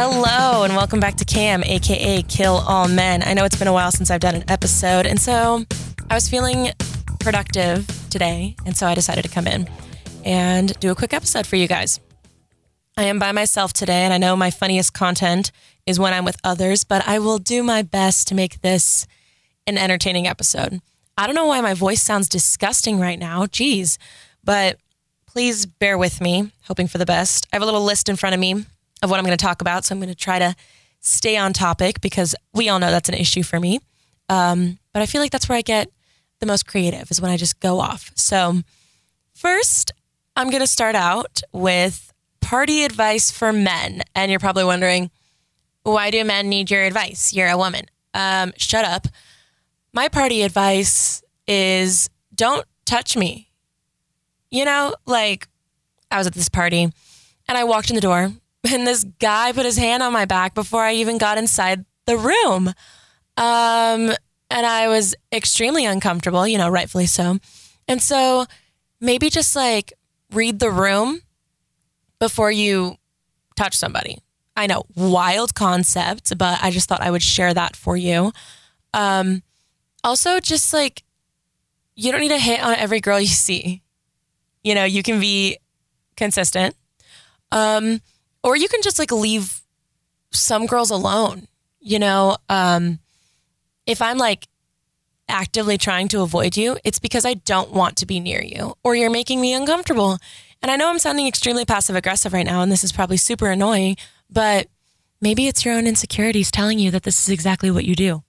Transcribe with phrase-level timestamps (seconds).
[0.00, 3.24] Hello, and welcome back to Cam, aka Kill All Men.
[3.24, 5.64] I know it's been a while since I've done an episode, and so
[6.08, 6.68] I was feeling
[7.18, 9.68] productive today, and so I decided to come in
[10.24, 11.98] and do a quick episode for you guys.
[12.96, 15.50] I am by myself today, and I know my funniest content
[15.84, 19.04] is when I'm with others, but I will do my best to make this
[19.66, 20.80] an entertaining episode.
[21.16, 23.46] I don't know why my voice sounds disgusting right now.
[23.46, 23.98] Geez.
[24.44, 24.78] But
[25.26, 27.48] please bear with me, hoping for the best.
[27.52, 28.64] I have a little list in front of me
[29.02, 29.84] of what I'm going to talk about.
[29.84, 30.54] So I'm going to try to
[31.00, 33.80] stay on topic because we all know that's an issue for me.
[34.28, 35.90] Um, but I feel like that's where I get
[36.40, 38.10] the most creative is when I just go off.
[38.14, 38.62] So,
[39.34, 39.92] first,
[40.36, 44.02] I'm going to start out with party advice for men.
[44.14, 45.10] And you're probably wondering,
[45.82, 47.32] why do men need your advice?
[47.32, 47.86] You're a woman.
[48.14, 49.06] Um, shut up.
[49.92, 53.50] My party advice is don't touch me.
[54.50, 55.48] You know, like
[56.10, 56.82] I was at this party
[57.48, 58.32] and I walked in the door
[58.64, 62.16] and this guy put his hand on my back before I even got inside the
[62.16, 62.68] room.
[63.36, 64.14] Um,
[64.50, 67.38] and I was extremely uncomfortable, you know, rightfully so.
[67.86, 68.46] And so
[69.00, 69.92] maybe just like
[70.32, 71.22] read the room
[72.18, 72.96] before you
[73.56, 74.18] touch somebody.
[74.56, 78.32] I know, wild concept, but I just thought I would share that for you.
[78.92, 79.42] Um,
[80.02, 81.04] also, just like
[81.94, 83.82] you don't need to hit on every girl you see.
[84.64, 85.58] You know, you can be
[86.16, 86.74] consistent.
[87.52, 88.00] Um,
[88.42, 89.60] or you can just like leave
[90.30, 91.48] some girls alone.
[91.80, 92.98] You know, um,
[93.86, 94.46] if I'm like
[95.28, 98.94] actively trying to avoid you, it's because I don't want to be near you or
[98.94, 100.18] you're making me uncomfortable.
[100.62, 103.50] And I know I'm sounding extremely passive aggressive right now, and this is probably super
[103.50, 103.96] annoying,
[104.28, 104.66] but
[105.20, 108.24] maybe it's your own insecurities telling you that this is exactly what you do.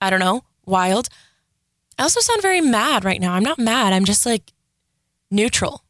[0.00, 1.08] I don't know, wild.
[1.98, 3.34] I also sound very mad right now.
[3.34, 4.52] I'm not mad, I'm just like
[5.30, 5.82] neutral.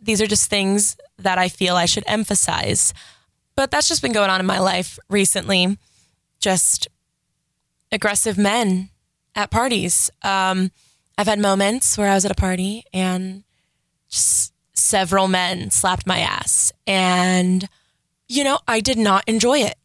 [0.00, 2.94] These are just things that I feel I should emphasize.
[3.54, 5.78] But that's just been going on in my life recently.
[6.40, 6.88] Just
[7.92, 8.90] aggressive men
[9.34, 10.10] at parties.
[10.22, 10.70] Um,
[11.18, 13.44] I've had moments where I was at a party and
[14.08, 16.72] just several men slapped my ass.
[16.86, 17.68] And,
[18.28, 19.76] you know, I did not enjoy it.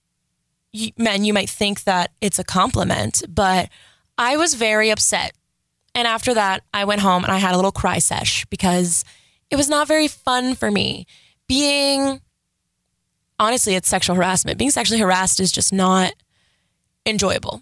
[0.97, 3.69] Men, you might think that it's a compliment, but
[4.17, 5.33] I was very upset.
[5.93, 9.05] And after that, I went home and I had a little cry sesh because
[9.49, 11.05] it was not very fun for me.
[11.47, 12.21] Being,
[13.39, 14.57] honestly, it's sexual harassment.
[14.57, 16.13] Being sexually harassed is just not
[17.05, 17.61] enjoyable.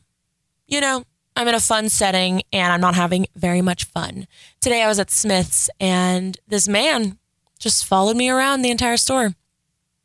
[0.67, 1.05] You know,
[1.35, 4.27] I'm in a fun setting and I'm not having very much fun.
[4.61, 7.17] Today I was at Smith's and this man
[7.59, 9.33] just followed me around the entire store.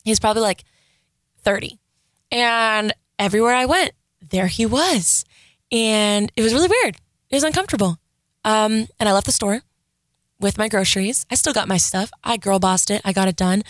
[0.05, 0.65] He's probably like
[1.43, 1.79] 30.
[2.31, 3.93] And everywhere I went,
[4.31, 5.25] there he was.
[5.71, 6.97] And it was really weird.
[7.31, 7.99] It was uncomfortable.
[8.45, 9.63] Um, and I left the store
[10.41, 11.27] with my groceries.
[11.31, 12.11] I still got my stuff.
[12.23, 13.03] I girl bossed it.
[13.05, 13.63] I got it done.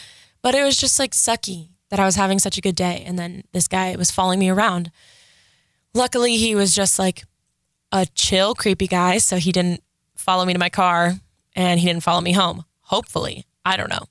[0.43, 3.03] But it was just like sucky that I was having such a good day.
[3.07, 4.91] And then this guy was following me around.
[5.95, 7.25] Luckily, he was just like
[7.91, 9.19] a chill, creepy guy.
[9.19, 9.83] So he didn't
[10.15, 11.15] follow me to my car
[11.55, 12.65] and he didn't follow me home.
[12.83, 13.45] Hopefully.
[13.65, 14.07] I don't know.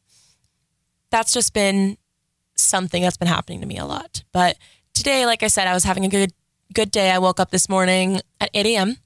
[1.10, 1.98] That's just been
[2.56, 4.24] something that's been happening to me a lot.
[4.32, 4.58] But
[4.94, 6.34] today, like I said, I was having a good
[6.74, 7.12] good day.
[7.12, 8.98] I woke up this morning at 8 a.m.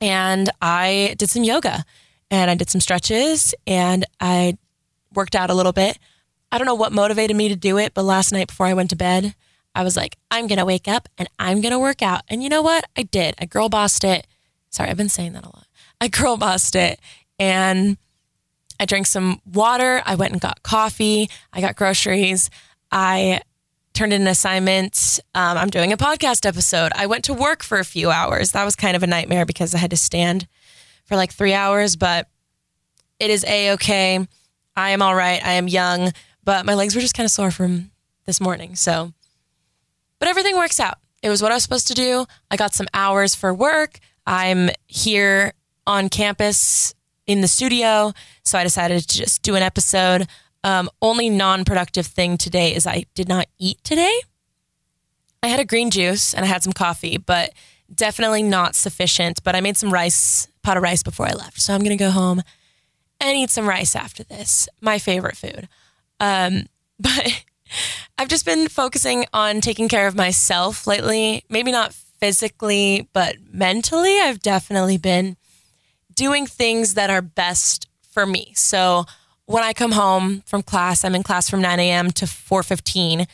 [0.00, 1.84] and I did some yoga
[2.32, 4.56] and I did some stretches and I
[5.14, 5.98] worked out a little bit.
[6.50, 8.90] I don't know what motivated me to do it, but last night before I went
[8.90, 9.34] to bed,
[9.74, 12.22] I was like, I'm going to wake up and I'm going to work out.
[12.28, 12.84] And you know what?
[12.96, 13.34] I did.
[13.38, 14.26] I girl bossed it.
[14.70, 15.66] Sorry, I've been saying that a lot.
[16.00, 16.98] I girl bossed it
[17.38, 17.98] and
[18.80, 20.02] I drank some water.
[20.06, 21.28] I went and got coffee.
[21.52, 22.48] I got groceries.
[22.90, 23.42] I
[23.92, 25.20] turned in an assignment.
[25.34, 26.92] Um, I'm doing a podcast episode.
[26.96, 28.52] I went to work for a few hours.
[28.52, 30.48] That was kind of a nightmare because I had to stand
[31.04, 32.28] for like three hours, but
[33.18, 34.26] it is a okay.
[34.76, 35.44] I am all right.
[35.44, 36.12] I am young,
[36.44, 37.90] but my legs were just kind of sore from
[38.26, 38.74] this morning.
[38.76, 39.12] So,
[40.18, 40.98] but everything works out.
[41.22, 42.26] It was what I was supposed to do.
[42.50, 43.98] I got some hours for work.
[44.26, 45.52] I'm here
[45.86, 46.94] on campus
[47.26, 48.12] in the studio.
[48.44, 50.26] So I decided to just do an episode.
[50.64, 54.20] Um, only non productive thing today is I did not eat today.
[55.42, 57.52] I had a green juice and I had some coffee, but
[57.94, 59.42] definitely not sufficient.
[59.44, 61.60] But I made some rice pot of rice before I left.
[61.60, 62.42] So I'm going to go home
[63.20, 64.68] and eat some rice after this.
[64.80, 65.68] My favorite food.
[66.20, 66.66] Um,
[66.98, 67.44] but
[68.18, 71.44] I've just been focusing on taking care of myself lately.
[71.48, 74.20] Maybe not physically, but mentally.
[74.20, 75.36] I've definitely been
[76.14, 78.52] doing things that are best for me.
[78.54, 79.06] So
[79.46, 82.10] when I come home from class, I'm in class from 9 a.m.
[82.12, 83.26] to 4:15.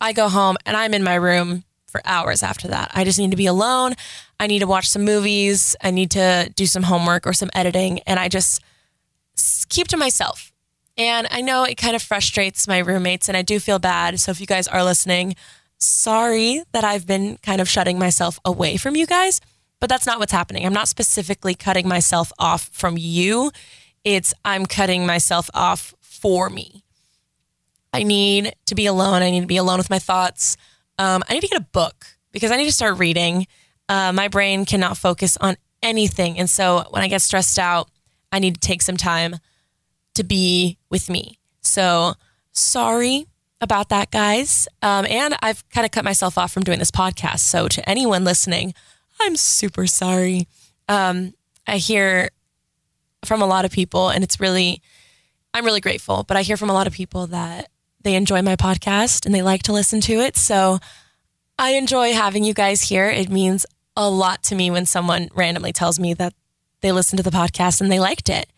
[0.00, 2.90] I go home and I'm in my room for hours after that.
[2.94, 3.94] I just need to be alone.
[4.38, 5.76] I need to watch some movies.
[5.82, 8.00] I need to do some homework or some editing.
[8.00, 8.62] And I just
[9.68, 10.52] keep to myself.
[10.96, 14.20] And I know it kind of frustrates my roommates, and I do feel bad.
[14.20, 15.34] So if you guys are listening,
[15.78, 19.40] sorry that I've been kind of shutting myself away from you guys,
[19.80, 20.66] but that's not what's happening.
[20.66, 23.50] I'm not specifically cutting myself off from you.
[24.04, 26.84] It's I'm cutting myself off for me.
[27.94, 29.22] I need to be alone.
[29.22, 30.56] I need to be alone with my thoughts.
[31.00, 33.46] Um, I need to get a book because I need to start reading.
[33.88, 36.38] Uh, my brain cannot focus on anything.
[36.38, 37.88] And so when I get stressed out,
[38.30, 39.36] I need to take some time
[40.14, 41.38] to be with me.
[41.62, 42.12] So
[42.52, 43.26] sorry
[43.62, 44.68] about that, guys.
[44.82, 47.40] Um, and I've kind of cut myself off from doing this podcast.
[47.40, 48.74] So to anyone listening,
[49.22, 50.48] I'm super sorry.
[50.86, 51.32] Um,
[51.66, 52.28] I hear
[53.24, 54.82] from a lot of people, and it's really,
[55.54, 57.70] I'm really grateful, but I hear from a lot of people that
[58.02, 60.36] they enjoy my podcast and they like to listen to it.
[60.36, 60.78] So
[61.58, 63.08] I enjoy having you guys here.
[63.08, 63.66] It means
[63.96, 66.32] a lot to me when someone randomly tells me that
[66.80, 68.50] they listened to the podcast and they liked it.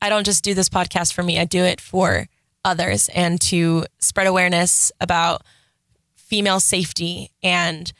[0.00, 2.26] I don't just do this podcast for me, I do it for
[2.64, 5.42] others and to spread awareness about
[6.16, 7.92] female safety and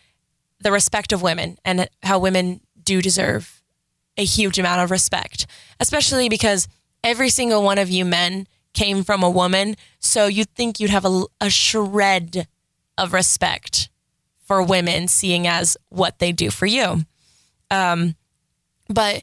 [0.60, 3.62] the respect of women and how women do deserve
[4.16, 5.46] a huge amount of respect,
[5.80, 6.68] especially because
[7.02, 9.76] every single one of you men came from a woman.
[9.98, 12.46] So you'd think you'd have a, a shred
[12.98, 13.90] of respect
[14.44, 17.04] for women, seeing as what they do for you.
[17.70, 18.16] Um,
[18.88, 19.22] but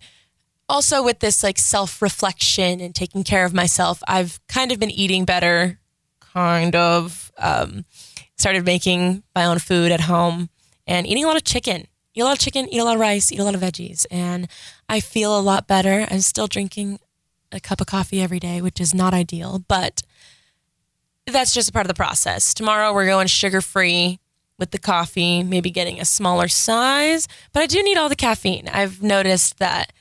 [0.67, 4.91] also with this like self reflection and taking care of myself, I've kind of been
[4.91, 5.79] eating better,
[6.19, 7.31] kind of.
[7.37, 7.85] Um,
[8.39, 10.49] started making my own food at home
[10.87, 11.87] and eating a lot of chicken.
[12.15, 14.05] Eat a lot of chicken, eat a lot of rice, eat a lot of veggies.
[14.09, 14.47] And
[14.87, 16.07] I feel a lot better.
[16.09, 16.99] I'm still drinking
[17.51, 20.01] a cup of coffee every day, which is not ideal, but
[21.25, 22.53] that's just a part of the process.
[22.53, 24.19] Tomorrow we're going sugar free
[24.57, 28.67] with the coffee, maybe getting a smaller size, but I do need all the caffeine.
[28.67, 29.93] I've noticed that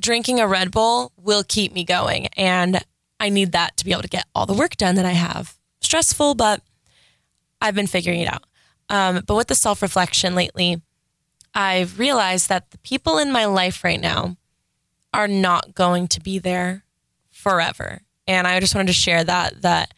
[0.00, 2.28] drinking a Red Bull will keep me going.
[2.36, 2.84] And
[3.20, 5.56] I need that to be able to get all the work done that I have.
[5.80, 6.62] Stressful, but
[7.60, 8.44] I've been figuring it out.
[8.88, 10.82] Um, but with the self reflection lately,
[11.54, 14.36] I've realized that the people in my life right now
[15.14, 16.84] are not going to be there
[17.30, 18.02] forever.
[18.26, 19.94] And I just wanted to share that that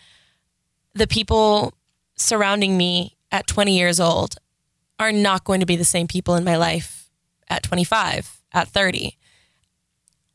[0.95, 1.75] the people
[2.17, 4.37] surrounding me at 20 years old
[4.99, 7.11] are not going to be the same people in my life
[7.49, 9.19] at 25, at 30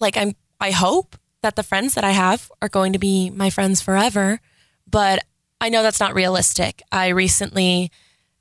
[0.01, 3.49] like I'm I hope that the friends that I have are going to be my
[3.49, 4.41] friends forever,
[4.85, 5.23] but
[5.59, 6.83] I know that's not realistic.
[6.91, 7.91] I recently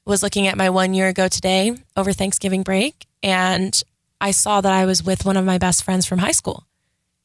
[0.04, 3.80] was looking at my 1 year ago today over Thanksgiving break and
[4.20, 6.66] I saw that I was with one of my best friends from high school.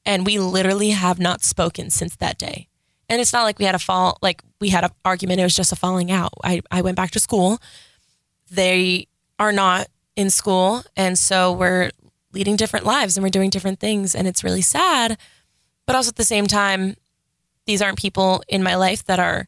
[0.05, 2.67] And we literally have not spoken since that day.
[3.09, 5.55] And it's not like we had a fall like we had an argument, it was
[5.55, 6.33] just a falling out.
[6.43, 7.59] I, I went back to school.
[8.49, 9.07] They
[9.37, 10.83] are not in school.
[10.95, 11.91] And so we're
[12.33, 14.15] leading different lives and we're doing different things.
[14.15, 15.17] And it's really sad.
[15.85, 16.95] But also at the same time,
[17.65, 19.47] these aren't people in my life that are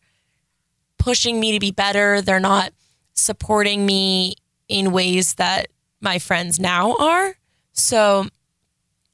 [0.97, 2.21] pushing me to be better.
[2.21, 2.71] They're not
[3.13, 4.35] supporting me
[4.67, 5.67] in ways that
[6.01, 7.35] my friends now are.
[7.73, 8.27] So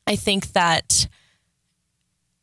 [0.07, 1.07] I think that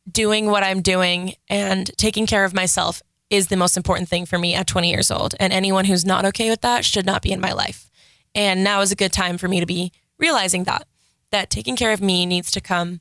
[0.09, 4.37] doing what I'm doing and taking care of myself is the most important thing for
[4.37, 5.35] me at 20 years old.
[5.39, 7.89] And anyone who's not okay with that should not be in my life.
[8.35, 10.85] And now is a good time for me to be realizing that
[11.31, 12.99] that taking care of me needs to come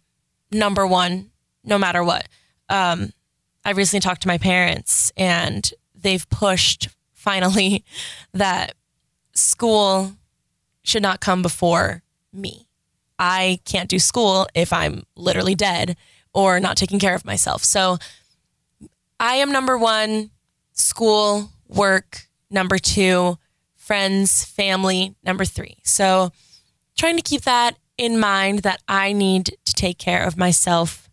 [0.52, 1.30] number one,
[1.64, 2.28] no matter what.
[2.68, 3.12] Um,
[3.64, 7.84] I recently talked to my parents, and they've pushed finally
[8.32, 8.74] that
[9.34, 10.12] school
[10.82, 12.66] should not come before me.
[13.18, 15.96] I can't do school if I'm literally dead
[16.32, 17.64] or not taking care of myself.
[17.64, 17.98] So
[19.18, 20.30] I am number one,
[20.72, 23.38] school, work, number two,
[23.76, 25.76] friends, family, number three.
[25.84, 26.32] So
[26.96, 31.10] trying to keep that in mind that I need to take care of myself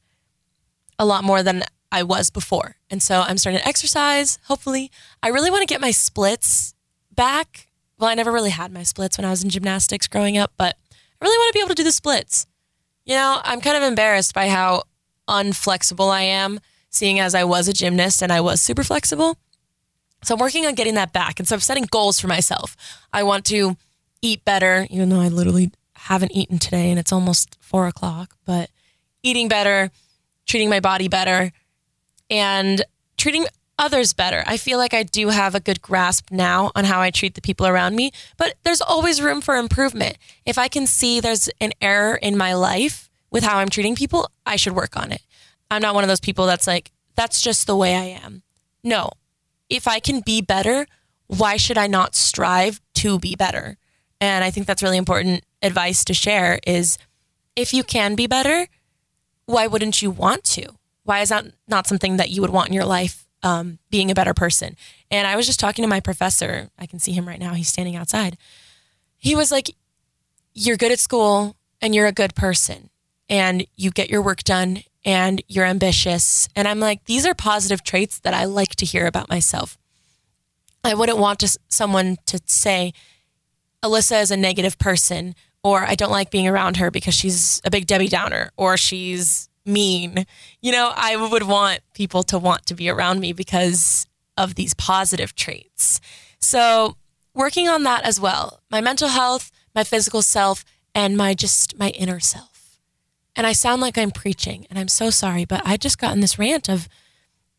[0.97, 2.77] a lot more than I was before.
[2.89, 4.91] And so I'm starting to exercise, hopefully.
[5.21, 6.73] I really want to get my splits
[7.13, 7.66] back.
[7.99, 10.77] Well, I never really had my splits when I was in gymnastics growing up, but
[10.91, 12.45] I really want to be able to do the splits.
[13.05, 14.83] You know, I'm kind of embarrassed by how
[15.27, 19.37] unflexible I am, seeing as I was a gymnast and I was super flexible.
[20.23, 21.39] So I'm working on getting that back.
[21.39, 22.75] And so I'm setting goals for myself.
[23.13, 23.77] I want to
[24.21, 28.69] eat better, even though I literally haven't eaten today and it's almost four o'clock, but
[29.23, 29.89] eating better,
[30.45, 31.51] treating my body better,
[32.29, 32.83] and
[33.17, 33.45] treating
[33.77, 34.43] others better.
[34.47, 37.41] I feel like I do have a good grasp now on how I treat the
[37.41, 40.17] people around me, but there's always room for improvement.
[40.45, 44.29] If I can see there's an error in my life with how I'm treating people,
[44.45, 45.21] I should work on it.
[45.69, 48.43] I'm not one of those people that's like, that's just the way I am.
[48.83, 49.11] No,
[49.69, 50.87] if I can be better,
[51.27, 53.77] why should I not strive to be better?
[54.21, 56.97] And I think that's really important advice to share is
[57.55, 58.67] if you can be better,
[59.45, 60.73] why wouldn't you want to?
[61.03, 63.26] Why is that not something that you would want in your life?
[63.47, 64.75] Um, being a better person.
[65.09, 66.69] And I was just talking to my professor.
[66.77, 67.53] I can see him right now.
[67.53, 68.37] He's standing outside.
[69.17, 69.73] He was like,
[70.53, 72.89] You're good at school and you're a good person
[73.29, 76.49] and you get your work done and you're ambitious.
[76.55, 79.77] And I'm like, These are positive traits that I like to hear about myself.
[80.83, 82.93] I wouldn't want to, someone to say,
[83.83, 87.69] Alyssa is a negative person or I don't like being around her because she's a
[87.69, 90.25] big Debbie Downer or she's mean.
[90.61, 94.07] You know, I would want people to want to be around me because
[94.37, 95.99] of these positive traits.
[96.39, 96.95] So,
[97.33, 100.63] working on that as well my mental health, my physical self,
[100.95, 102.79] and my just my inner self.
[103.35, 106.21] And I sound like I'm preaching, and I'm so sorry, but I just got in
[106.21, 106.87] this rant of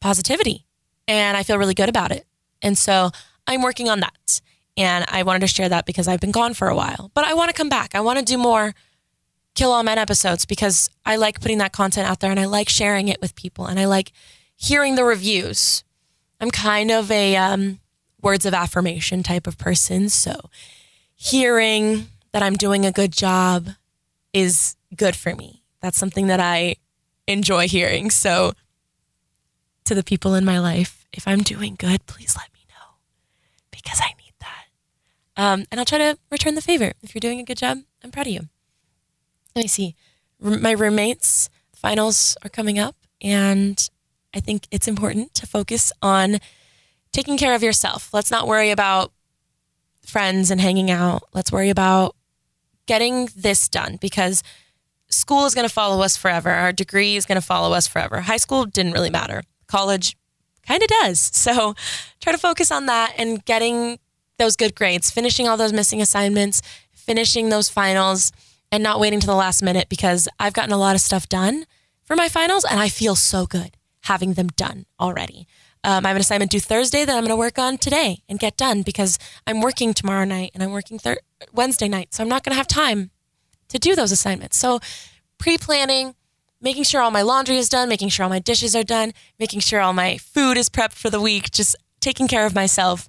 [0.00, 0.64] positivity
[1.06, 2.26] and I feel really good about it.
[2.62, 3.10] And so,
[3.46, 4.40] I'm working on that.
[4.76, 7.34] And I wanted to share that because I've been gone for a while, but I
[7.34, 7.96] want to come back.
[7.96, 8.74] I want to do more
[9.58, 12.68] Kill All Men episodes because I like putting that content out there and I like
[12.68, 14.12] sharing it with people and I like
[14.54, 15.82] hearing the reviews.
[16.40, 17.80] I'm kind of a um,
[18.22, 20.10] words of affirmation type of person.
[20.10, 20.48] So
[21.16, 23.70] hearing that I'm doing a good job
[24.32, 25.64] is good for me.
[25.80, 26.76] That's something that I
[27.26, 28.10] enjoy hearing.
[28.10, 28.52] So
[29.86, 32.94] to the people in my life, if I'm doing good, please let me know
[33.72, 34.66] because I need that.
[35.36, 36.92] Um, and I'll try to return the favor.
[37.02, 38.48] If you're doing a good job, I'm proud of you
[39.58, 39.96] let me see.
[40.38, 43.90] My roommates finals are coming up, and
[44.32, 46.38] I think it's important to focus on
[47.10, 48.14] taking care of yourself.
[48.14, 49.10] Let's not worry about
[50.06, 51.24] friends and hanging out.
[51.34, 52.14] Let's worry about
[52.86, 54.44] getting this done because
[55.10, 56.50] school is going to follow us forever.
[56.50, 58.20] Our degree is going to follow us forever.
[58.20, 59.42] High school didn't really matter.
[59.66, 60.16] College
[60.64, 61.32] kind of does.
[61.34, 61.74] So
[62.20, 63.98] try to focus on that and getting
[64.38, 66.62] those good grades, finishing all those missing assignments,
[66.92, 68.30] finishing those finals
[68.70, 71.64] and not waiting to the last minute because I've gotten a lot of stuff done
[72.04, 75.46] for my finals and I feel so good having them done already.
[75.84, 78.38] Um, I have an assignment due Thursday that I'm going to work on today and
[78.38, 81.20] get done because I'm working tomorrow night and I'm working thir-
[81.52, 82.12] Wednesday night.
[82.12, 83.10] So I'm not going to have time
[83.68, 84.56] to do those assignments.
[84.56, 84.80] So
[85.38, 86.14] pre planning,
[86.60, 89.60] making sure all my laundry is done, making sure all my dishes are done, making
[89.60, 93.08] sure all my food is prepped for the week, just taking care of myself.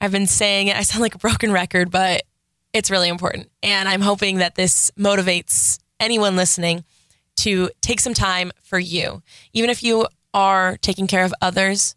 [0.00, 2.22] I've been saying it, I sound like a broken record, but
[2.72, 3.50] it's really important.
[3.62, 6.84] And I'm hoping that this motivates anyone listening
[7.36, 9.22] to take some time for you.
[9.52, 11.94] Even if you are taking care of others,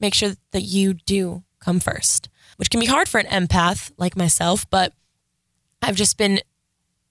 [0.00, 4.16] make sure that you do come first, which can be hard for an empath like
[4.16, 4.92] myself, but
[5.82, 6.40] I've just been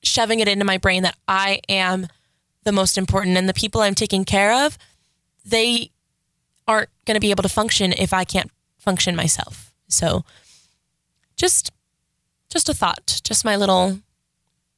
[0.03, 2.07] shoving it into my brain that I am
[2.63, 4.77] the most important and the people I'm taking care of,
[5.45, 5.91] they
[6.67, 9.73] aren't going to be able to function if I can't function myself.
[9.87, 10.25] So
[11.37, 11.71] just
[12.49, 13.99] just a thought, just my little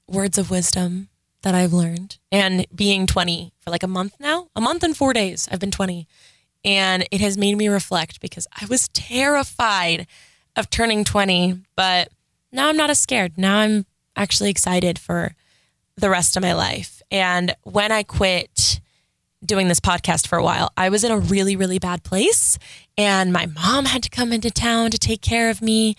[0.07, 1.09] words of wisdom
[1.41, 2.17] that I've learned.
[2.31, 5.71] And being 20 for like a month now, a month and four days, I've been
[5.71, 6.07] 20.
[6.65, 10.07] And it has made me reflect because I was terrified
[10.55, 12.09] of turning 20, but
[12.51, 13.37] now I'm not as scared.
[13.37, 13.85] Now I'm
[14.15, 15.35] actually excited for
[15.95, 17.01] the rest of my life.
[17.11, 18.81] And when I quit
[19.45, 22.57] doing this podcast for a while, I was in a really, really bad place.
[22.97, 25.95] And my mom had to come into town to take care of me.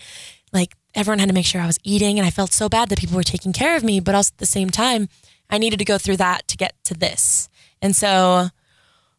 [0.53, 2.19] Like everyone had to make sure I was eating.
[2.19, 3.99] And I felt so bad that people were taking care of me.
[3.99, 5.09] But also at the same time,
[5.49, 7.49] I needed to go through that to get to this.
[7.81, 8.49] And so,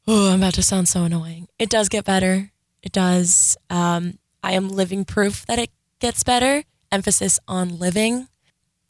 [0.06, 1.48] oh, I'm about to sound so annoying.
[1.58, 2.50] It does get better.
[2.82, 3.56] It does.
[3.70, 6.64] Um, I am living proof that it gets better.
[6.90, 8.28] Emphasis on living.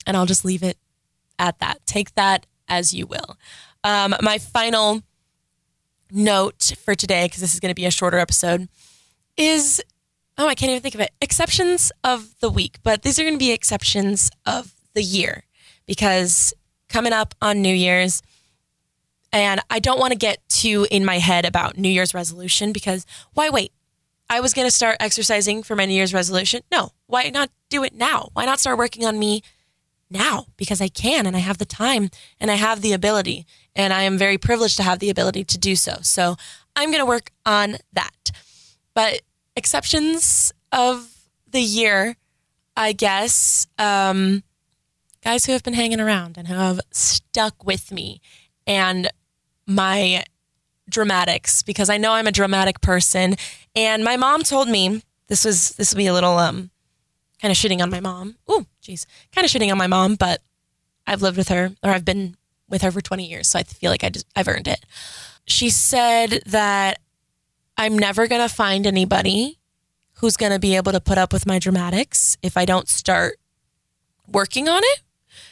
[0.06, 0.78] And I'll just leave it
[1.38, 1.84] at that.
[1.86, 3.36] Take that as you will.
[3.84, 5.02] Um, my final
[6.10, 8.68] note for today, because this is going to be a shorter episode,
[9.36, 9.82] is
[10.38, 11.10] oh, I can't even think of it.
[11.20, 15.44] Exceptions of the week, but these are going to be exceptions of the year
[15.86, 16.54] because
[16.88, 18.22] coming up on New Year's,
[19.32, 23.06] and I don't want to get too in my head about New Year's resolution because
[23.32, 23.72] why wait?
[24.28, 26.62] I was going to start exercising for my New Year's resolution.
[26.70, 28.30] No, why not do it now?
[28.32, 29.42] Why not start working on me
[30.10, 30.46] now?
[30.56, 32.08] Because I can and I have the time
[32.40, 33.46] and I have the ability.
[33.76, 35.96] And I am very privileged to have the ability to do so.
[36.02, 36.36] So
[36.76, 38.30] I'm going to work on that.
[38.94, 39.20] But
[39.56, 41.08] exceptions of
[41.50, 42.16] the year,
[42.76, 44.42] I guess, um,
[45.22, 48.20] guys who have been hanging around and have stuck with me
[48.66, 49.10] and
[49.66, 50.24] my
[50.88, 53.36] dramatics because I know I'm a dramatic person.
[53.74, 56.70] And my mom told me this was this will be a little um
[57.40, 58.36] kind of shitting on my mom.
[58.46, 60.42] Oh, jeez, kind of shitting on my mom, but
[61.06, 62.36] I've lived with her or I've been
[62.68, 64.84] with her for 20 years, so I feel like I just, I've earned it.
[65.44, 67.00] She said that
[67.76, 69.58] I'm never going to find anybody
[70.14, 73.38] who's going to be able to put up with my dramatics if I don't start
[74.26, 75.02] working on it.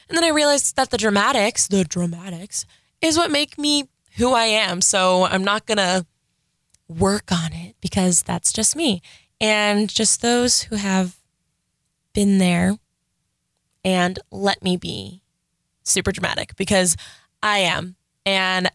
[0.09, 2.67] And then I realized that the dramatics, the dramatics,
[3.01, 4.81] is what make me who I am.
[4.81, 6.07] So I'm not going to
[6.89, 9.03] work on it because that's just me.
[9.41, 11.17] And just those who have
[12.13, 12.77] been there
[13.85, 15.23] and let me be
[15.83, 16.97] super dramatic because
[17.43, 17.97] I am.
[18.27, 18.71] And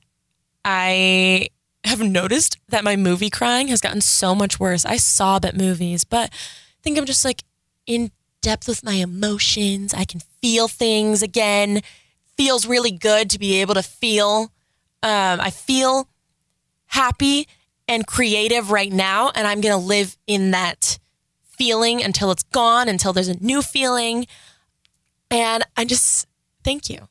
[0.63, 1.49] I
[1.85, 4.85] have noticed that my movie crying has gotten so much worse.
[4.85, 7.43] I sob at movies, but I think I'm just like
[7.85, 8.11] in
[8.41, 9.93] depth with my emotions.
[9.93, 11.81] I can feel things again.
[12.37, 14.51] Feels really good to be able to feel.
[15.03, 16.09] Um, I feel
[16.87, 17.47] happy
[17.87, 20.97] and creative right now, and I'm going to live in that
[21.43, 24.27] feeling until it's gone, until there's a new feeling.
[25.29, 26.25] And I just
[26.63, 27.07] thank you.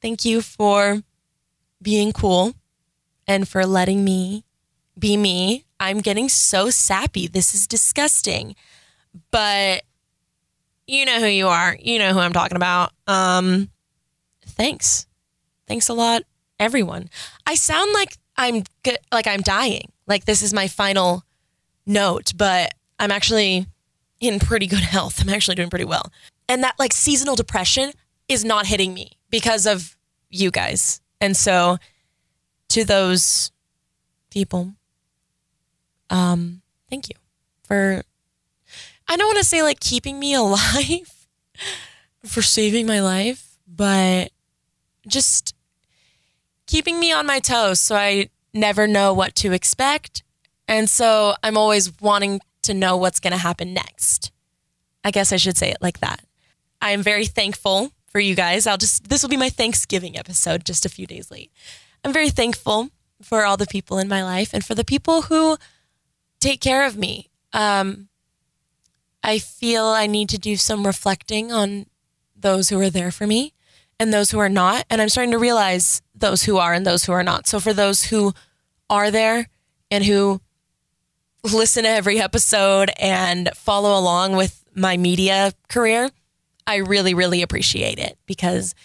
[0.00, 1.02] Thank you for
[1.82, 2.54] being cool
[3.26, 4.44] and for letting me
[4.98, 5.64] be me.
[5.78, 7.26] I'm getting so sappy.
[7.26, 8.56] This is disgusting.
[9.30, 9.82] But
[10.86, 11.76] you know who you are.
[11.80, 12.92] You know who I'm talking about.
[13.06, 13.70] Um
[14.46, 15.06] thanks.
[15.66, 16.22] Thanks a lot
[16.58, 17.10] everyone.
[17.46, 19.92] I sound like I'm good, like I'm dying.
[20.06, 21.24] Like this is my final
[21.86, 23.66] note, but I'm actually
[24.20, 25.20] in pretty good health.
[25.20, 26.12] I'm actually doing pretty well.
[26.48, 27.92] And that like seasonal depression
[28.28, 29.96] is not hitting me because of
[30.30, 31.00] you guys.
[31.20, 31.78] And so
[32.68, 33.50] to those
[34.30, 34.74] people,
[36.10, 37.16] um, thank you
[37.64, 38.02] for,
[39.08, 41.12] I don't want to say like keeping me alive,
[42.24, 44.30] for saving my life, but
[45.06, 45.54] just
[46.66, 50.22] keeping me on my toes so I never know what to expect.
[50.68, 54.32] And so I'm always wanting to know what's going to happen next.
[55.04, 56.22] I guess I should say it like that.
[56.80, 58.66] I am very thankful for you guys.
[58.66, 61.52] I'll just, this will be my Thanksgiving episode, just a few days late.
[62.06, 65.56] I'm very thankful for all the people in my life and for the people who
[66.38, 67.30] take care of me.
[67.52, 68.10] Um,
[69.24, 71.86] I feel I need to do some reflecting on
[72.36, 73.54] those who are there for me
[73.98, 74.84] and those who are not.
[74.88, 77.48] And I'm starting to realize those who are and those who are not.
[77.48, 78.34] So for those who
[78.88, 79.48] are there
[79.90, 80.40] and who
[81.42, 86.12] listen to every episode and follow along with my media career,
[86.68, 88.76] I really, really appreciate it because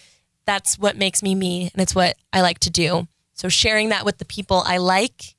[0.46, 3.08] that's what makes me me and it's what I like to do.
[3.42, 5.36] So sharing that with the people I like,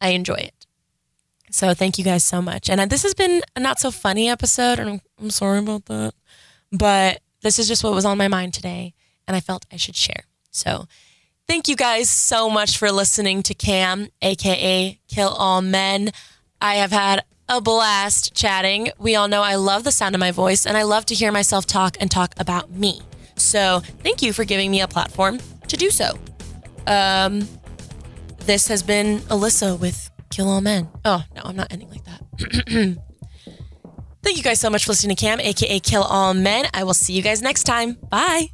[0.00, 0.66] I enjoy it.
[1.52, 2.68] So thank you guys so much.
[2.68, 5.84] And uh, this has been a not so funny episode, and I'm, I'm sorry about
[5.84, 6.14] that.
[6.72, 8.94] But this is just what was on my mind today,
[9.28, 10.24] and I felt I should share.
[10.50, 10.88] So
[11.46, 16.10] thank you guys so much for listening to Cam, aka Kill All Men.
[16.60, 18.90] I have had a blast chatting.
[18.98, 21.30] We all know I love the sound of my voice, and I love to hear
[21.30, 23.00] myself talk and talk about me.
[23.36, 26.18] So thank you for giving me a platform to do so.
[26.86, 27.48] Um,
[28.40, 30.88] this has been Alyssa with Kill All Men.
[31.04, 32.98] Oh, no, I'm not ending like that.
[34.22, 36.66] Thank you guys so much for listening to Cam, aka Kill All Men.
[36.72, 37.94] I will see you guys next time.
[38.08, 38.48] Bye.